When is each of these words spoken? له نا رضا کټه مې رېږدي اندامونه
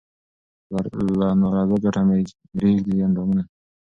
له 1.19 1.27
نا 1.39 1.47
رضا 1.55 1.75
کټه 1.83 2.01
مې 2.07 2.17
رېږدي 2.61 2.95
اندامونه 3.07 3.43